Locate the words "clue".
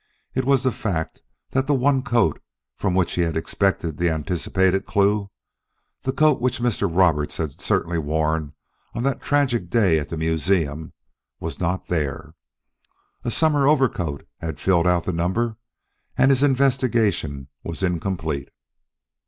4.87-5.29